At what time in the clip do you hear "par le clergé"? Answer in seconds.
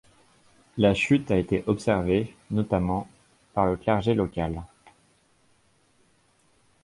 3.53-4.15